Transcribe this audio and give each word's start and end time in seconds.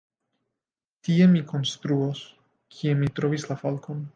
Tie 1.07 1.27
mi 1.35 1.43
konstruos, 1.53 2.25
kie 2.79 2.99
mi 3.03 3.15
trovis 3.21 3.47
la 3.53 3.59
falkon. 3.65 4.03